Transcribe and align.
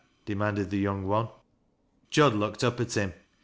demanded 0.25 0.71
the 0.71 0.79
young 0.79 1.05
one. 1.05 1.29
Jud 2.09 2.33
looked 2.33 2.63
up 2.63 2.79
at 2.79 2.95
him. 2.95 3.13